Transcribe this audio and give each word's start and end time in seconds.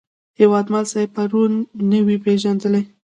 هیوادمل 0.39 0.85
صاحب 0.91 1.09
پرون 1.15 1.51
نه 1.89 1.99
وې 2.05 2.17
پېژندلی. 2.25 2.83